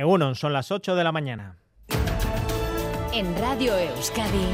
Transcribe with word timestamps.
Egunon, 0.00 0.34
son 0.34 0.54
las 0.54 0.70
8 0.70 0.94
de 0.94 1.04
la 1.04 1.12
mañana. 1.12 1.58
En 3.12 3.36
Radio 3.38 3.76
Euskadi, 3.76 4.46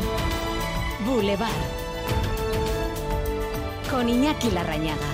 Boulevard. 1.07 1.49
Con 3.89 4.09
Iñaki 4.09 4.51
Larrañaga. 4.51 5.07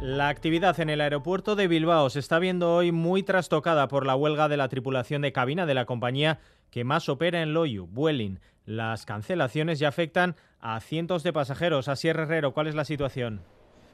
La 0.00 0.28
actividad 0.28 0.78
en 0.78 0.90
el 0.90 1.00
aeropuerto 1.00 1.56
de 1.56 1.66
Bilbao 1.66 2.08
se 2.10 2.20
está 2.20 2.38
viendo 2.38 2.76
hoy 2.76 2.92
muy 2.92 3.24
trastocada 3.24 3.88
por 3.88 4.06
la 4.06 4.14
huelga 4.14 4.48
de 4.48 4.56
la 4.56 4.68
tripulación 4.68 5.22
de 5.22 5.32
cabina 5.32 5.66
de 5.66 5.74
la 5.74 5.84
compañía 5.84 6.38
que 6.70 6.84
más 6.84 7.08
opera 7.08 7.42
en 7.42 7.54
Loyu, 7.54 7.88
Vueling. 7.88 8.38
Las 8.64 9.04
cancelaciones 9.04 9.80
ya 9.80 9.88
afectan 9.88 10.36
a 10.60 10.78
cientos 10.78 11.24
de 11.24 11.32
pasajeros. 11.32 11.88
Así 11.88 12.06
Herrero, 12.06 12.52
¿cuál 12.52 12.68
es 12.68 12.76
la 12.76 12.84
situación? 12.84 13.42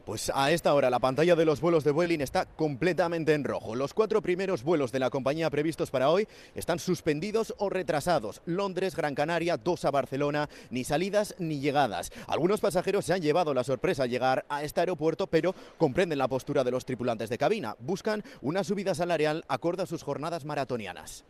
Pues 0.07 0.31
a 0.33 0.53
esta 0.53 0.73
hora 0.73 0.89
la 0.89 1.01
pantalla 1.01 1.35
de 1.35 1.45
los 1.45 1.61
vuelos 1.61 1.83
de 1.83 1.91
Vueling 1.91 2.21
está 2.21 2.47
completamente 2.47 3.35
en 3.35 3.43
rojo. 3.43 3.75
Los 3.75 3.93
cuatro 3.93 4.23
primeros 4.23 4.63
vuelos 4.63 4.93
de 4.93 5.01
la 5.01 5.11
compañía 5.11 5.51
previstos 5.51 5.91
para 5.91 6.11
hoy 6.11 6.29
están 6.55 6.79
suspendidos 6.79 7.53
o 7.59 7.71
retrasados. 7.71 8.41
Londres, 8.47 8.95
Gran 8.95 9.17
Canaria, 9.17 9.57
dos 9.57 9.85
a 9.85 9.91
Barcelona, 9.91 10.49
ni 10.71 10.85
salidas 10.85 11.35
ni 11.41 11.59
llegadas. 11.59 12.13
Algunos 12.29 12.61
pasajeros 12.61 13.05
se 13.05 13.15
han 13.15 13.21
llevado 13.21 13.53
la 13.53 13.65
sorpresa 13.65 14.05
al 14.05 14.11
llegar 14.11 14.47
a 14.49 14.63
este 14.63 14.79
aeropuerto, 14.79 15.27
pero 15.27 15.57
comprenden 15.77 16.19
la 16.19 16.29
postura 16.29 16.63
de 16.63 16.71
los 16.71 16.85
tripulantes 16.85 17.29
de 17.29 17.39
cabina. 17.39 17.75
Buscan 17.81 18.23
una 18.43 18.63
subida 18.63 18.95
salarial 18.95 19.45
acorde 19.49 19.83
a 19.83 19.87
sus 19.87 20.05
jornadas 20.05 20.45
maratonianas. 20.45 21.25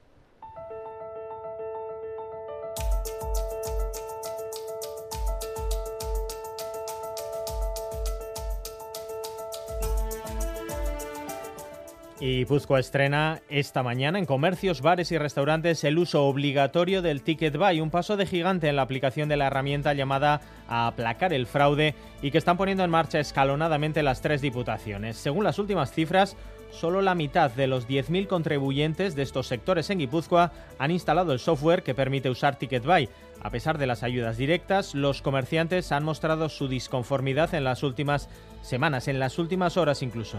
Y 12.19 12.47
estrena 12.79 13.43
esta 13.51 13.83
mañana 13.83 14.19
en 14.19 14.25
comercios, 14.25 14.81
bares 14.81 15.13
y 15.13 15.19
restaurantes 15.19 15.85
el 15.85 15.99
uso 15.99 16.25
obligatorio 16.25 17.03
del 17.03 17.21
Ticket 17.21 17.59
Buy, 17.59 17.83
un 17.83 17.91
paso 17.91 18.17
de 18.17 18.25
gigante 18.25 18.69
en 18.69 18.77
la 18.77 18.83
aplicación 18.83 19.29
de 19.29 19.37
la 19.37 19.49
herramienta 19.49 19.93
llamada 19.93 20.41
a 20.67 20.87
aplacar 20.87 21.35
el 21.35 21.47
fraude 21.47 21.95
y 22.23 22.31
que 22.31 22.39
están 22.39 22.57
poniendo 22.57 22.85
en 22.85 22.91
marcha 22.91 23.21
escalonadamente 23.21 24.03
las 24.03 24.23
tres 24.23 24.41
diputaciones. 24.41 25.19
Según 25.19 25.45
las 25.45 25.59
últimas 25.59 25.93
cifras, 25.93 26.39
solo 26.71 27.03
la 27.03 27.15
mitad 27.15 27.51
de 27.51 27.67
los 27.67 27.87
10.000 27.87 28.27
contribuyentes 28.29 29.15
de 29.15 29.23
estos 29.23 29.47
sectores 29.47 29.91
en 29.91 29.99
Guipúzcoa 29.99 30.53
han 30.79 30.91
instalado 30.91 31.35
el 31.35 31.39
software 31.39 31.83
que 31.83 31.95
permite 31.95 32.31
usar 32.31 32.57
Ticket 32.57 32.87
Buy. 32.87 33.11
A 33.43 33.51
pesar 33.51 33.77
de 33.77 33.87
las 33.87 34.03
ayudas 34.03 34.39
directas, 34.39 34.95
los 34.95 35.21
comerciantes 35.21 35.93
han 35.93 36.05
mostrado 36.05 36.49
su 36.49 36.67
disconformidad 36.67 37.55
en 37.55 37.65
las 37.65 37.83
últimas 37.83 38.31
semanas, 38.63 39.07
en 39.07 39.19
las 39.19 39.39
últimas 39.39 39.77
horas 39.77 40.03
incluso. 40.03 40.39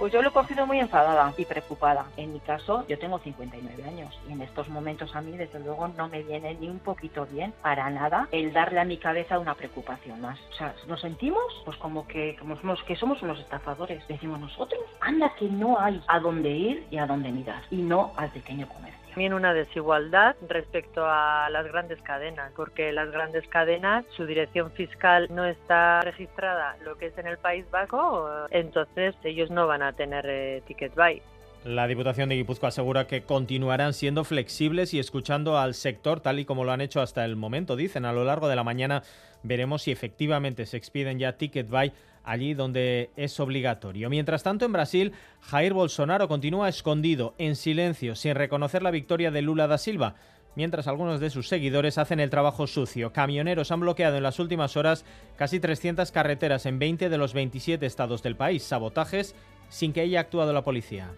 Pues 0.00 0.14
yo 0.14 0.22
lo 0.22 0.30
he 0.30 0.32
cogido 0.32 0.66
muy 0.66 0.80
enfadada 0.80 1.34
y 1.36 1.44
preocupada. 1.44 2.06
En 2.16 2.32
mi 2.32 2.40
caso, 2.40 2.86
yo 2.88 2.98
tengo 2.98 3.18
59 3.18 3.84
años 3.84 4.18
y 4.26 4.32
en 4.32 4.40
estos 4.40 4.66
momentos 4.70 5.14
a 5.14 5.20
mí, 5.20 5.36
desde 5.36 5.60
luego, 5.60 5.88
no 5.88 6.08
me 6.08 6.22
viene 6.22 6.54
ni 6.54 6.68
un 6.68 6.78
poquito 6.78 7.26
bien, 7.26 7.52
para 7.60 7.90
nada, 7.90 8.26
el 8.32 8.50
darle 8.54 8.80
a 8.80 8.86
mi 8.86 8.96
cabeza 8.96 9.38
una 9.38 9.54
preocupación 9.54 10.22
más. 10.22 10.38
O 10.52 10.54
sea, 10.54 10.74
nos 10.88 11.02
sentimos 11.02 11.44
pues 11.66 11.76
como 11.76 12.06
que, 12.06 12.34
como 12.38 12.56
somos, 12.56 12.82
que 12.84 12.96
somos 12.96 13.20
unos 13.20 13.40
estafadores. 13.40 14.02
Decimos 14.08 14.40
nosotros, 14.40 14.80
anda 15.02 15.34
que 15.38 15.50
no 15.50 15.78
hay 15.78 16.02
a 16.06 16.18
dónde 16.18 16.48
ir 16.48 16.86
y 16.90 16.96
a 16.96 17.06
dónde 17.06 17.30
mirar, 17.30 17.62
y 17.70 17.82
no 17.82 18.14
al 18.16 18.30
pequeño 18.30 18.66
comercio. 18.68 18.99
También 19.10 19.34
una 19.34 19.52
desigualdad 19.52 20.36
respecto 20.48 21.04
a 21.04 21.50
las 21.50 21.66
grandes 21.66 22.00
cadenas, 22.02 22.52
porque 22.54 22.92
las 22.92 23.10
grandes 23.10 23.46
cadenas, 23.48 24.04
su 24.16 24.24
dirección 24.24 24.70
fiscal 24.70 25.26
no 25.30 25.44
está 25.44 26.00
registrada 26.00 26.76
lo 26.84 26.96
que 26.96 27.06
es 27.06 27.18
en 27.18 27.26
el 27.26 27.36
País 27.36 27.64
Vasco, 27.72 28.28
entonces 28.50 29.16
ellos 29.24 29.50
no 29.50 29.66
van 29.66 29.82
a 29.82 29.92
tener 29.94 30.24
eh, 30.28 30.62
ticket 30.66 30.94
buy. 30.94 31.20
La 31.64 31.88
Diputación 31.88 32.28
de 32.28 32.36
Guipúzcoa 32.36 32.68
asegura 32.68 33.06
que 33.06 33.22
continuarán 33.22 33.94
siendo 33.94 34.24
flexibles 34.24 34.94
y 34.94 35.00
escuchando 35.00 35.58
al 35.58 35.74
sector 35.74 36.20
tal 36.20 36.38
y 36.38 36.44
como 36.44 36.64
lo 36.64 36.70
han 36.72 36.80
hecho 36.80 37.02
hasta 37.02 37.24
el 37.24 37.36
momento. 37.36 37.76
Dicen 37.76 38.04
a 38.04 38.12
lo 38.12 38.24
largo 38.24 38.48
de 38.48 38.56
la 38.56 38.64
mañana 38.64 39.02
veremos 39.42 39.82
si 39.82 39.90
efectivamente 39.90 40.64
se 40.66 40.76
expiden 40.76 41.18
ya 41.18 41.36
ticket 41.36 41.68
buy 41.68 41.92
allí 42.24 42.54
donde 42.54 43.10
es 43.16 43.38
obligatorio. 43.40 44.10
Mientras 44.10 44.42
tanto, 44.42 44.64
en 44.64 44.72
Brasil, 44.72 45.12
Jair 45.40 45.72
Bolsonaro 45.72 46.28
continúa 46.28 46.68
escondido, 46.68 47.34
en 47.38 47.56
silencio, 47.56 48.14
sin 48.14 48.34
reconocer 48.34 48.82
la 48.82 48.90
victoria 48.90 49.30
de 49.30 49.42
Lula 49.42 49.66
da 49.66 49.78
Silva. 49.78 50.14
Mientras 50.56 50.88
algunos 50.88 51.20
de 51.20 51.30
sus 51.30 51.48
seguidores 51.48 51.96
hacen 51.96 52.18
el 52.18 52.30
trabajo 52.30 52.66
sucio. 52.66 53.12
Camioneros 53.12 53.70
han 53.70 53.80
bloqueado 53.80 54.16
en 54.16 54.24
las 54.24 54.40
últimas 54.40 54.76
horas 54.76 55.04
casi 55.36 55.60
300 55.60 56.10
carreteras 56.10 56.66
en 56.66 56.78
20 56.78 57.08
de 57.08 57.18
los 57.18 57.34
27 57.34 57.86
estados 57.86 58.22
del 58.22 58.36
país. 58.36 58.64
Sabotajes 58.64 59.34
sin 59.68 59.92
que 59.92 60.00
haya 60.00 60.20
actuado 60.20 60.52
la 60.52 60.64
policía. 60.64 61.12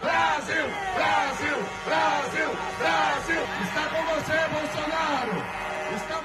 Brasil, 0.00 0.54
Brasil, 0.94 1.58
Brasil, 1.84 2.48
Brasil, 2.78 3.42
está 3.62 3.88
con. 3.88 4.67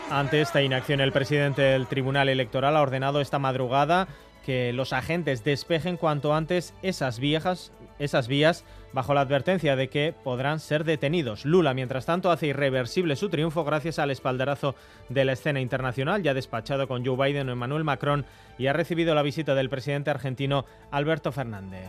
Ante 0.09 0.41
esta 0.41 0.61
inacción, 0.61 1.01
el 1.01 1.11
presidente 1.11 1.61
del 1.61 1.87
Tribunal 1.87 2.29
Electoral 2.29 2.77
ha 2.77 2.81
ordenado 2.81 3.19
esta 3.19 3.39
madrugada 3.39 4.07
que 4.45 4.73
los 4.73 4.93
agentes 4.93 5.43
despejen 5.43 5.97
cuanto 5.97 6.35
antes 6.35 6.73
esas 6.83 7.19
viejas, 7.19 7.71
esas 7.97 8.27
vías 8.27 8.65
bajo 8.91 9.13
la 9.13 9.21
advertencia 9.21 9.75
de 9.75 9.89
que 9.89 10.13
podrán 10.23 10.59
ser 10.59 10.83
detenidos. 10.83 11.45
Lula, 11.45 11.73
mientras 11.73 12.05
tanto, 12.05 12.29
hace 12.29 12.47
irreversible 12.47 13.15
su 13.15 13.29
triunfo 13.29 13.63
gracias 13.63 13.99
al 13.99 14.11
espaldarazo 14.11 14.75
de 15.09 15.25
la 15.25 15.33
escena 15.33 15.61
internacional, 15.61 16.21
ya 16.21 16.33
despachado 16.33 16.87
con 16.87 17.05
Joe 17.05 17.17
Biden 17.17 17.49
o 17.49 17.53
Emmanuel 17.53 17.83
Macron, 17.83 18.25
y 18.57 18.67
ha 18.67 18.73
recibido 18.73 19.15
la 19.15 19.23
visita 19.23 19.55
del 19.55 19.69
presidente 19.69 20.11
argentino 20.11 20.65
Alberto 20.91 21.31
Fernández. 21.31 21.87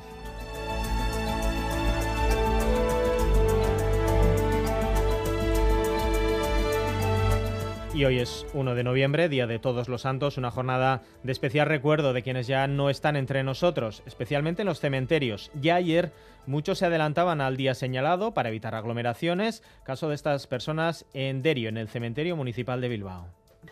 Y 7.94 8.05
hoy 8.06 8.19
es 8.19 8.44
1 8.55 8.75
de 8.75 8.82
noviembre, 8.82 9.28
Día 9.28 9.47
de 9.47 9.60
Todos 9.60 9.88
los 9.88 10.03
Santos, 10.03 10.37
una 10.37 10.50
jornada 10.50 11.03
de 11.22 11.31
especial 11.31 11.69
recuerdo 11.69 12.12
de 12.12 12.25
quienes 12.25 12.49
ya 12.49 12.66
no 12.66 12.91
están 12.91 13.15
entre 13.15 13.44
nosotros, 13.44 14.03
especialmente 14.05 14.62
en 14.62 14.66
los 14.66 14.81
cementerios. 14.81 15.53
Ya 15.55 15.77
ayer 15.77 16.10
muchos 16.44 16.78
se 16.78 16.87
adelantaban 16.87 17.41
al 17.41 17.56
día 17.56 17.77
señalado 17.77 18.34
para 18.34 18.49
evitar 18.49 18.75
aglomeraciones, 18.75 19.62
caso 19.84 20.09
de 20.09 20.16
estas 20.16 20.49
personas 20.49 21.06
en 21.15 21.43
Derio, 21.43 21.69
en 21.69 21.77
el 21.77 21.87
cementerio 21.87 22.34
municipal 22.34 22.81
de 22.81 22.88
Bilbao. 22.88 23.28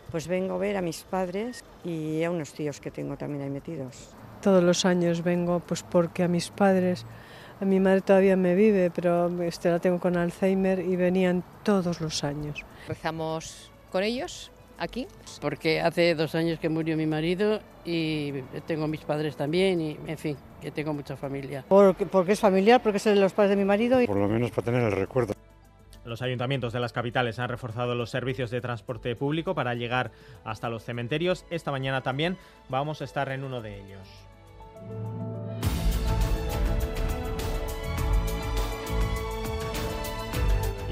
Pues 0.09 0.29
vengo 0.29 0.55
a 0.55 0.57
ver 0.57 0.77
a 0.77 0.81
mis 0.81 1.03
padres 1.03 1.61
y 1.83 2.23
a 2.23 2.31
unos 2.31 2.53
tíos 2.53 2.79
que 2.79 2.91
tengo 2.91 3.17
también 3.17 3.43
ahí 3.43 3.49
metidos. 3.49 4.15
Todos 4.41 4.63
los 4.63 4.85
años 4.85 5.21
vengo 5.21 5.59
pues 5.59 5.83
porque 5.83 6.23
a 6.23 6.29
mis 6.29 6.49
padres, 6.49 7.05
a 7.59 7.65
mi 7.65 7.81
madre 7.81 7.99
todavía 7.99 8.37
me 8.37 8.55
vive, 8.55 8.89
pero 8.89 9.27
este 9.43 9.69
la 9.69 9.79
tengo 9.79 9.99
con 9.99 10.15
Alzheimer 10.15 10.79
y 10.79 10.95
venían 10.95 11.43
todos 11.63 11.99
los 11.99 12.23
años. 12.23 12.63
Rezamos 12.87 13.69
con 13.93 14.03
ellos 14.03 14.51
aquí, 14.79 15.07
porque 15.39 15.79
hace 15.79 16.15
dos 16.15 16.33
años 16.33 16.59
que 16.59 16.67
murió 16.67 16.97
mi 16.97 17.05
marido 17.05 17.61
y 17.85 18.33
tengo 18.65 18.87
mis 18.87 19.01
padres 19.01 19.37
también 19.37 19.79
y, 19.79 19.99
en 20.07 20.17
fin, 20.17 20.35
que 20.59 20.71
tengo 20.71 20.93
mucha 20.93 21.15
familia. 21.15 21.63
Porque, 21.69 22.07
porque 22.07 22.31
es 22.31 22.39
familiar, 22.39 22.81
porque 22.81 22.97
son 22.97 23.19
los 23.21 23.33
padres 23.33 23.51
de 23.51 23.55
mi 23.55 23.65
marido. 23.65 24.01
Y... 24.01 24.07
Por 24.07 24.17
lo 24.17 24.27
menos 24.27 24.49
para 24.49 24.65
tener 24.65 24.81
el 24.81 24.91
recuerdo. 24.91 25.35
Los 26.05 26.23
ayuntamientos 26.23 26.73
de 26.73 26.79
las 26.79 26.91
capitales 26.91 27.37
han 27.37 27.49
reforzado 27.49 27.93
los 27.93 28.09
servicios 28.09 28.49
de 28.49 28.59
transporte 28.61 29.15
público 29.15 29.53
para 29.53 29.75
llegar 29.75 30.11
hasta 30.43 30.69
los 30.69 30.83
cementerios. 30.83 31.45
Esta 31.51 31.71
mañana 31.71 32.01
también 32.01 32.35
vamos 32.67 33.01
a 33.01 33.05
estar 33.05 33.31
en 33.31 33.43
uno 33.43 33.61
de 33.61 33.77
ellos. 33.79 34.07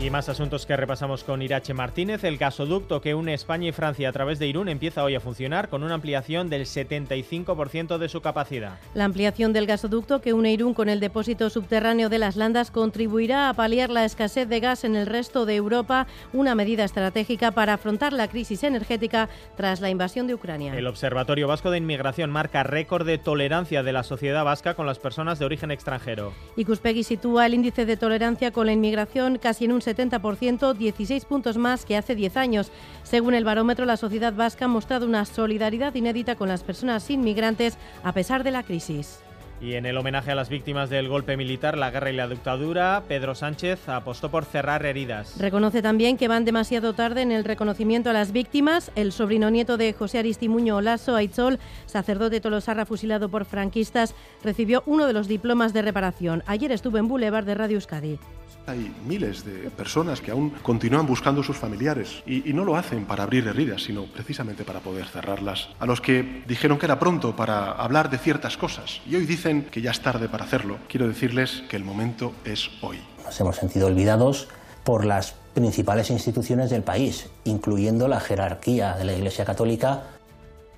Y 0.02 0.10
más 0.10 0.30
asuntos 0.30 0.66
que 0.66 0.76
repasamos 0.76 1.24
con 1.24 1.44
Irache 1.44 1.76
Martínez. 1.76 2.24
El 2.24 2.40
gasoducto 2.40 3.02
que 3.02 3.14
une 3.14 3.36
España 3.36 3.68
y 3.68 3.72
Francia 3.72 4.10
a 4.10 4.12
través 4.12 4.40
de 4.40 4.48
Irún 4.48 4.68
empieza 4.68 5.04
hoy 5.04 5.14
a 5.14 5.20
funcionar 5.20 5.70
con 5.70 5.84
una 5.84 5.94
ampliación 5.94 6.50
del 6.50 6.64
75% 6.64 8.00
de 8.00 8.10
su 8.10 8.20
capacidad. 8.20 8.80
La 8.96 9.06
ampliación 9.06 9.54
del 9.54 9.68
gasoducto 9.68 10.20
que 10.20 10.34
une 10.34 10.54
Irún 10.54 10.74
con 10.74 10.90
el 10.90 11.00
depósito 11.00 11.52
subterráneo 11.52 12.10
de 12.10 12.18
las 12.18 12.36
Landas 12.36 12.72
contribuirá 12.72 13.48
a 13.48 13.54
paliar 13.54 13.92
la 13.92 14.04
escasez 14.04 14.50
de 14.50 14.60
gas 14.60 14.86
en 14.86 14.96
el 14.96 15.06
resto 15.06 15.46
de 15.46 15.56
Europa, 15.56 16.08
una 16.34 16.56
medida 16.56 16.84
estratégica 16.84 17.52
para 17.52 17.76
afrontar 17.76 18.12
la 18.12 18.28
crisis 18.28 18.64
energética 18.64 19.30
tras 19.56 19.82
la 19.82 19.92
invasión 19.92 20.26
de 20.26 20.34
Ucrania. 20.34 20.76
El 20.76 20.88
Observatorio 20.88 21.48
Vasco 21.48 21.70
de 21.70 21.78
Inmigración 21.78 22.32
marca 22.32 22.64
récord 22.64 23.06
de 23.06 23.20
tolerancia 23.20 23.84
de 23.84 23.94
la 23.94 24.02
sociedad 24.02 24.44
vasca 24.46 24.74
con 24.74 24.88
las 24.88 24.98
personas 24.98 25.38
de 25.38 25.46
origen 25.46 25.70
extranjero. 25.70 26.34
Icuspegui 26.56 27.04
sitúa 27.04 27.46
el 27.46 27.54
índice 27.54 27.86
de 27.86 27.98
tolerancia 27.98 28.50
con 28.50 28.66
la 28.66 28.74
inmigración 28.74 29.38
casi 29.38 29.66
en 29.66 29.74
un 29.74 29.91
70%, 29.96 30.74
16 30.74 31.26
puntos 31.26 31.58
más 31.58 31.86
que 31.86 31.98
hace 31.98 32.16
10 32.16 32.38
años. 32.38 32.72
Según 33.04 33.34
el 33.34 33.46
barómetro, 33.46 33.86
la 33.86 33.98
sociedad 33.98 34.34
vasca 34.34 34.66
ha 34.66 34.68
mostrado 34.68 35.06
una 35.06 35.26
solidaridad 35.26 35.96
inédita 35.96 36.36
con 36.36 36.50
las 36.50 36.64
personas 36.64 37.10
inmigrantes 37.10 37.78
a 38.04 38.14
pesar 38.14 38.44
de 38.44 38.52
la 38.52 38.64
crisis. 38.64 39.20
Y 39.62 39.76
en 39.76 39.86
el 39.86 39.96
homenaje 39.96 40.32
a 40.32 40.36
las 40.36 40.50
víctimas 40.50 40.90
del 40.90 41.08
golpe 41.08 41.38
militar, 41.38 41.78
la 41.78 41.92
guerra 41.92 42.10
y 42.10 42.16
la 42.16 42.28
dictadura, 42.28 43.04
Pedro 43.08 43.36
Sánchez 43.36 43.88
apostó 43.90 44.32
por 44.32 44.44
cerrar 44.44 44.84
heridas. 44.88 45.38
Reconoce 45.38 45.84
también 45.84 46.18
que 46.18 46.28
van 46.28 46.46
demasiado 46.46 46.94
tarde 46.94 47.22
en 47.22 47.32
el 47.32 47.44
reconocimiento 47.44 48.10
a 48.10 48.14
las 48.14 48.32
víctimas. 48.32 48.92
El 48.96 49.12
sobrino 49.12 49.52
nieto 49.52 49.78
de 49.78 49.94
José 49.94 50.18
Aristimuño 50.18 50.78
Olaso, 50.78 51.16
Aitzol, 51.16 51.60
sacerdote 51.86 52.42
tolosarra 52.42 52.88
fusilado 52.88 53.30
por 53.30 53.46
franquistas, 53.46 54.16
recibió 54.44 54.82
uno 54.88 55.06
de 55.06 55.14
los 55.14 55.28
diplomas 55.28 55.74
de 55.74 55.84
reparación. 55.84 56.42
Ayer 56.48 56.72
estuvo 56.72 56.98
en 56.98 57.08
Boulevard 57.08 57.46
de 57.46 57.54
Radio 57.54 57.76
Euskadi. 57.76 58.18
Hay 58.68 58.94
miles 59.08 59.44
de 59.44 59.72
personas 59.72 60.22
que 60.22 60.30
aún 60.30 60.52
continúan 60.62 61.08
buscando 61.08 61.42
sus 61.42 61.58
familiares 61.58 62.22
y, 62.28 62.48
y, 62.48 62.54
no 62.54 62.64
lo 62.64 62.76
hacen 62.76 63.06
para 63.06 63.24
abrir 63.24 63.48
heridas, 63.48 63.82
sino 63.82 64.06
precisamente 64.06 64.64
para 64.64 64.82
poder 64.82 65.08
cerrarlas. 65.08 65.70
A 65.80 65.88
los 65.88 66.00
que 66.00 66.44
dijeron 66.48 66.78
que 66.78 66.86
era 66.86 67.00
pronto 67.00 67.36
para 67.36 67.72
hablar 67.72 68.12
de 68.12 68.20
ciertas 68.20 68.58
cosas 68.58 69.02
y 69.10 69.16
hoy 69.16 69.26
dicen 69.26 69.51
que 69.60 69.82
ya 69.82 69.92
es 69.92 70.02
tarde 70.02 70.30
para 70.30 70.46
hacerlo, 70.46 70.78
quiero 70.88 71.08
decirles 71.08 71.64
que 71.70 71.76
el 71.76 71.84
momento 71.84 72.34
es 72.46 72.70
hoy. 72.82 73.00
Nos 73.26 73.40
hemos 73.40 73.58
sentido 73.58 73.88
olvidados 73.88 74.48
por 74.84 75.06
las 75.06 75.36
principales 75.54 76.10
instituciones 76.10 76.70
del 76.70 76.84
país, 76.84 77.30
incluyendo 77.44 78.08
la 78.08 78.20
jerarquía 78.20 78.94
de 78.96 79.04
la 79.06 79.14
Iglesia 79.14 79.46
Católica 79.46 80.04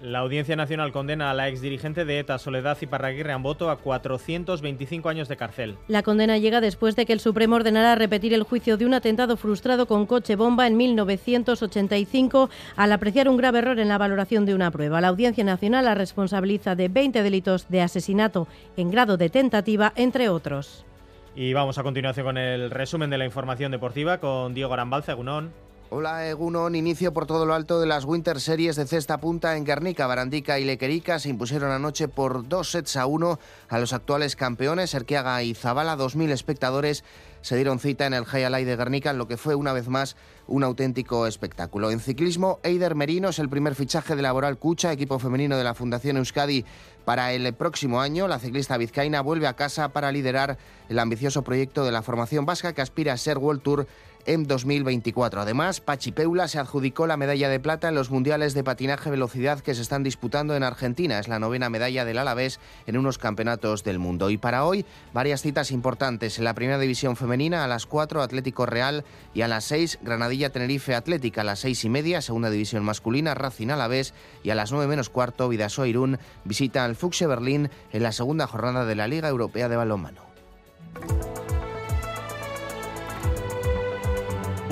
la 0.03 0.19
Audiencia 0.19 0.57
Nacional 0.57 0.91
condena 0.91 1.31
a 1.31 1.33
la 1.33 1.47
exdirigente 1.47 2.03
de 2.03 2.19
ETA, 2.19 2.37
Soledad 2.37 2.77
Iparraguirre 2.81 3.31
Amboto, 3.31 3.69
a 3.69 3.77
425 3.77 5.07
años 5.07 5.29
de 5.29 5.37
cárcel. 5.37 5.77
La 5.87 6.03
condena 6.03 6.37
llega 6.37 6.59
después 6.59 6.97
de 6.97 7.05
que 7.05 7.13
el 7.13 7.21
Supremo 7.21 7.55
ordenara 7.55 7.95
repetir 7.95 8.33
el 8.33 8.43
juicio 8.43 8.75
de 8.75 8.85
un 8.85 8.93
atentado 8.93 9.37
frustrado 9.37 9.85
con 9.85 10.05
coche 10.05 10.35
bomba 10.35 10.67
en 10.67 10.75
1985 10.75 12.49
al 12.75 12.91
apreciar 12.91 13.29
un 13.29 13.37
grave 13.37 13.59
error 13.59 13.79
en 13.79 13.87
la 13.87 13.97
valoración 13.97 14.45
de 14.45 14.53
una 14.53 14.71
prueba. 14.71 14.99
La 14.99 15.07
Audiencia 15.07 15.45
Nacional 15.45 15.85
la 15.85 15.95
responsabiliza 15.95 16.75
de 16.75 16.89
20 16.89 17.23
delitos 17.23 17.69
de 17.69 17.81
asesinato 17.81 18.49
en 18.75 18.91
grado 18.91 19.15
de 19.15 19.29
tentativa, 19.29 19.93
entre 19.95 20.27
otros. 20.27 20.85
Y 21.33 21.53
vamos 21.53 21.77
a 21.77 21.83
continuación 21.83 22.25
con 22.25 22.37
el 22.37 22.71
resumen 22.71 23.09
de 23.09 23.17
la 23.17 23.25
información 23.25 23.71
deportiva 23.71 24.19
con 24.19 24.53
Diego 24.53 24.73
Arambalza, 24.73 25.13
Gunón. 25.13 25.62
Hola 25.95 26.27
Egunon, 26.27 26.73
inicio 26.73 27.13
por 27.13 27.27
todo 27.27 27.45
lo 27.45 27.53
alto 27.53 27.79
de 27.79 27.85
las 27.85 28.03
Winter 28.03 28.41
Series 28.41 28.75
de 28.75 28.87
cesta 28.87 29.19
punta 29.19 29.55
en 29.55 29.63
Guernica, 29.63 30.07
Barandica 30.07 30.57
y 30.57 30.65
Lequerica 30.65 31.19
se 31.19 31.29
impusieron 31.29 31.69
anoche 31.69 32.07
por 32.07 32.49
dos 32.49 32.71
sets 32.71 32.97
a 32.97 33.05
uno 33.05 33.37
a 33.69 33.77
los 33.77 33.93
actuales 33.93 34.35
campeones, 34.35 34.95
Erquiaga 34.95 35.43
y 35.43 35.53
Zabala, 35.53 35.95
2.000 35.95 36.31
espectadores 36.31 37.03
se 37.43 37.57
dieron 37.57 37.77
cita 37.77 38.07
en 38.07 38.15
el 38.15 38.25
High 38.25 38.65
de 38.65 38.75
Guernica 38.75 39.11
en 39.11 39.19
lo 39.19 39.27
que 39.27 39.37
fue 39.37 39.53
una 39.53 39.71
vez 39.73 39.87
más 39.87 40.15
un 40.47 40.63
auténtico 40.63 41.27
espectáculo. 41.27 41.91
En 41.91 41.99
ciclismo, 41.99 42.59
Eider 42.63 42.95
Merino 42.95 43.29
es 43.29 43.37
el 43.37 43.49
primer 43.49 43.75
fichaje 43.75 44.15
de 44.15 44.21
Laboral 44.21 44.57
Cucha, 44.57 44.91
equipo 44.93 45.19
femenino 45.19 45.57
de 45.57 45.63
la 45.63 45.73
Fundación 45.73 46.17
Euskadi 46.17 46.65
para 47.05 47.33
el 47.33 47.53
próximo 47.53 48.01
año. 48.01 48.27
La 48.27 48.39
ciclista 48.39 48.77
vizcaína 48.77 49.21
vuelve 49.21 49.47
a 49.47 49.55
casa 49.55 49.89
para 49.89 50.11
liderar 50.11 50.57
el 50.87 50.99
ambicioso 50.99 51.43
proyecto 51.43 51.83
de 51.83 51.91
la 51.91 52.01
formación 52.01 52.45
vasca 52.45 52.73
que 52.73 52.81
aspira 52.81 53.13
a 53.13 53.17
ser 53.17 53.37
World 53.37 53.61
Tour 53.61 53.87
en 54.25 54.45
2024. 54.45 55.41
Además, 55.41 55.81
Pachi 55.81 56.11
Peula 56.11 56.47
se 56.47 56.59
adjudicó 56.59 57.07
la 57.07 57.17
medalla 57.17 57.49
de 57.49 57.59
plata 57.59 57.89
en 57.89 57.95
los 57.95 58.09
mundiales 58.09 58.53
de 58.53 58.63
patinaje 58.63 59.09
velocidad 59.09 59.59
que 59.61 59.75
se 59.75 59.81
están 59.81 60.03
disputando 60.03 60.55
en 60.55 60.63
Argentina. 60.63 61.19
Es 61.19 61.27
la 61.27 61.39
novena 61.39 61.69
medalla 61.69 62.05
del 62.05 62.17
Alavés 62.17 62.59
en 62.87 62.97
unos 62.97 63.17
campeonatos 63.17 63.83
del 63.83 63.99
mundo. 63.99 64.29
Y 64.29 64.37
para 64.37 64.65
hoy, 64.65 64.85
varias 65.13 65.41
citas 65.41 65.71
importantes. 65.71 66.37
En 66.37 66.43
la 66.43 66.53
primera 66.53 66.79
división 66.79 67.15
femenina, 67.15 67.63
a 67.63 67.67
las 67.67 67.85
4, 67.85 68.21
Atlético 68.21 68.65
Real 68.65 69.03
y 69.33 69.41
a 69.41 69.47
las 69.47 69.65
6, 69.65 69.99
Granadilla 70.01 70.51
Tenerife 70.51 70.95
Atlética. 70.95 71.41
A 71.41 71.45
las 71.45 71.59
6 71.59 71.85
y 71.85 71.89
media, 71.89 72.21
segunda 72.21 72.49
división 72.49 72.83
masculina, 72.83 73.33
Racing 73.35 73.69
Alavés. 73.69 74.13
Y 74.43 74.49
a 74.49 74.55
las 74.55 74.71
9 74.71 74.87
menos 74.87 75.09
cuarto, 75.09 75.49
Vidasoa 75.49 75.87
Irún 75.87 76.19
visita 76.43 76.85
al 76.85 76.95
Fuchse 76.95 77.27
Berlín 77.27 77.69
en 77.91 78.03
la 78.03 78.11
segunda 78.11 78.47
jornada 78.47 78.85
de 78.85 78.95
la 78.95 79.07
Liga 79.07 79.29
Europea 79.29 79.69
de 79.69 79.75
Balonmano. 79.75 80.32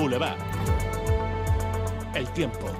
Boulevard. 0.02 0.36
El 2.16 2.28
tiempo. 2.32 2.76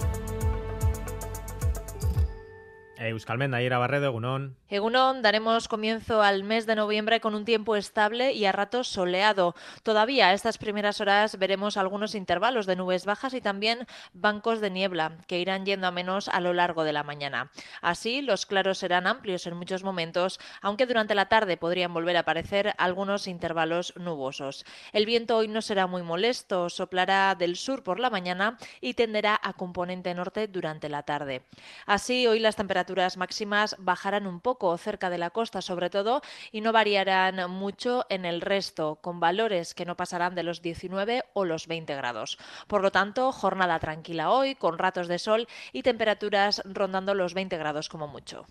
Euskalmen, 2.97 3.53
Nayera 3.53 3.79
Barredo, 3.79 4.07
Egunon. 4.07 4.57
Egunon, 4.73 5.21
daremos 5.21 5.69
comienzo 5.69 6.23
al 6.23 6.45
mes 6.45 6.65
de 6.65 6.75
noviembre 6.75 7.21
con 7.21 7.35
un 7.35 7.45
tiempo 7.45 7.77
estable 7.77 8.33
y 8.33 8.47
a 8.47 8.53
ratos 8.53 8.89
soleado. 8.89 9.55
Todavía 9.83 10.29
a 10.29 10.33
estas 10.33 10.57
primeras 10.57 10.99
horas 11.03 11.39
veremos 11.39 11.77
algunos 11.77 12.15
intervalos 12.15 12.65
de 12.65 12.77
nubes 12.77 13.05
bajas 13.05 13.35
y 13.35 13.43
también 13.43 13.87
bancos 14.15 14.63
de 14.63 14.71
niebla 14.71 15.19
que 15.27 15.39
irán 15.39 15.67
yendo 15.67 15.89
a 15.89 15.91
menos 15.91 16.29
a 16.29 16.41
lo 16.41 16.55
largo 16.55 16.85
de 16.85 16.95
la 16.95 17.03
mañana. 17.03 17.51
Así, 17.83 18.23
los 18.23 18.47
claros 18.47 18.79
serán 18.79 19.07
amplios 19.07 19.47
en 19.47 19.59
muchos 19.59 19.85
momentos, 19.85 20.41
aunque 20.63 20.87
durante 20.87 21.15
la 21.15 21.29
tarde 21.29 21.59
podrían 21.59 21.93
volver 21.93 22.17
a 22.17 22.21
aparecer 22.21 22.73
algunos 22.79 23.27
intervalos 23.27 23.93
nubosos. 23.97 24.65
El 24.95 25.05
viento 25.05 25.37
hoy 25.37 25.49
no 25.49 25.61
será 25.61 25.87
muy 25.87 26.03
molesto, 26.03 26.71
soplará 26.71 27.35
del 27.35 27.57
sur 27.57 27.83
por 27.83 28.01
la 28.01 28.09
mañana 28.09 28.57
y 28.81 28.95
tenderá 28.95 29.39
a 29.43 29.53
componente 29.53 30.15
norte 30.15 30.49
durante 30.49 30.89
la 30.89 31.03
tarde. 31.03 31.43
Así, 31.85 32.27
hoy 32.27 32.39
las 32.39 32.57
temperaturas 32.57 33.19
máximas 33.19 33.77
bajarán 33.79 34.27
un 34.27 34.41
cerca 34.79 35.11
de 35.11 35.19
la 35.19 35.31
costa 35.31 35.62
sobre 35.62 35.91
todo 35.91 36.23
y 36.50 36.61
no 36.61 36.73
variarán 36.73 37.50
mucho 37.50 38.06
en 38.09 38.25
el 38.25 38.41
resto, 38.41 38.97
con 38.97 39.20
valores 39.20 39.75
que 39.75 39.85
no 39.85 39.97
pasarán 39.97 40.35
de 40.35 40.43
los 40.43 40.62
19 40.62 41.25
o 41.35 41.44
los 41.44 41.67
20 41.67 41.94
grados. 41.97 42.38
Por 42.67 42.82
lo 42.82 42.91
tanto, 42.91 43.32
jornada 43.32 43.79
tranquila 43.79 44.31
hoy, 44.31 44.55
con 44.55 44.79
ratos 44.79 45.09
de 45.09 45.19
sol 45.19 45.49
y 45.73 45.82
temperaturas 45.82 46.62
rondando 46.64 47.14
los 47.14 47.35
20 47.35 47.56
grados 47.59 47.88
como 47.88 48.09
mucho. 48.09 48.47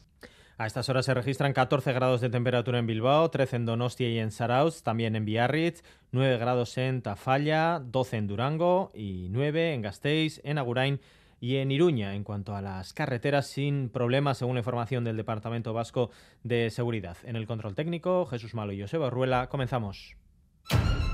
A 0.57 0.67
estas 0.67 0.89
horas 0.89 1.05
se 1.05 1.15
registran 1.15 1.53
14 1.53 1.91
grados 1.91 2.21
de 2.21 2.29
temperatura 2.29 2.77
en 2.77 2.85
Bilbao, 2.85 3.31
13 3.31 3.55
en 3.55 3.65
Donostia 3.65 4.09
y 4.09 4.19
en 4.19 4.29
Sarauz, 4.29 4.83
también 4.83 5.15
en 5.15 5.25
Biarritz, 5.25 5.83
9 6.11 6.37
grados 6.37 6.77
en 6.77 7.01
Tafalla, 7.01 7.81
12 7.83 8.17
en 8.17 8.27
Durango 8.27 8.91
y 8.93 9.27
9 9.31 9.73
en 9.73 9.81
Gasteiz, 9.81 10.39
en 10.43 10.59
Agurain 10.59 11.01
y 11.41 11.57
en 11.57 11.71
Iruña 11.71 12.15
en 12.15 12.23
cuanto 12.23 12.55
a 12.55 12.61
las 12.61 12.93
carreteras 12.93 13.47
sin 13.47 13.89
problemas, 13.89 14.37
según 14.37 14.55
la 14.55 14.59
información 14.59 15.03
del 15.03 15.17
Departamento 15.17 15.73
Vasco 15.73 16.11
de 16.43 16.69
Seguridad. 16.69 17.17
En 17.25 17.35
el 17.35 17.47
control 17.47 17.75
técnico, 17.75 18.27
Jesús 18.27 18.53
Malo 18.53 18.71
y 18.71 18.79
Joseba 18.79 19.09
Ruela, 19.09 19.49
comenzamos. 19.49 20.15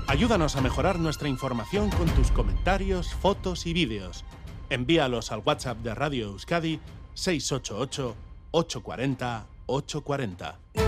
Ayúdanos 0.06 0.54
a 0.56 0.60
mejorar 0.60 0.98
nuestra 0.98 1.28
información 1.28 1.90
con 1.90 2.08
tus 2.08 2.30
comentarios, 2.30 3.14
fotos 3.14 3.66
y 3.66 3.72
vídeos. 3.72 4.24
Envíalos 4.70 5.32
al 5.32 5.42
WhatsApp 5.44 5.78
de 5.78 5.94
Radio 5.94 6.26
Euskadi 6.26 6.78
688 7.14 8.14
840 8.52 9.46
840. 9.66 10.87